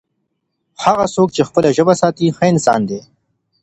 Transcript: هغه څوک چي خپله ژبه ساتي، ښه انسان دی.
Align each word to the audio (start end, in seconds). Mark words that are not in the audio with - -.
هغه 0.83 1.05
څوک 1.15 1.29
چي 1.35 1.41
خپله 1.49 1.69
ژبه 1.77 1.93
ساتي، 2.01 2.25
ښه 2.35 2.45
انسان 2.53 2.81
دی. 2.89 2.99